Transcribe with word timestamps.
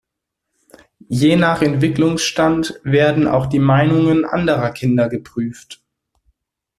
Je 1.09 1.35
nach 1.35 1.61
Entwicklungsstand 1.61 2.79
werden 2.83 3.27
auch 3.27 3.45
die 3.45 3.59
Meinungen 3.59 4.25
anderer 4.25 4.71
Kinder 4.71 5.07
geprüft. 5.07 5.83